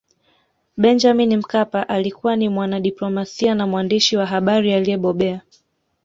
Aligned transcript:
Benjamin 0.77 1.37
Mkapa 1.37 1.89
alikuwa 1.89 2.35
ni 2.35 2.49
mwanadiplomasia 2.49 3.55
na 3.55 3.67
mwandishi 3.67 4.17
wa 4.17 4.25
habari 4.25 4.73
aliyebobea 4.73 5.41